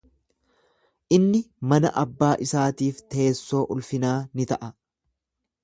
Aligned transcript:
Inni 1.17 1.41
mana 1.73 1.91
abbaa 2.03 2.31
isaatiif 2.47 3.03
teessoo 3.17 3.63
ulfinaa 3.79 4.17
ni 4.41 4.51
ta'a. 4.55 4.75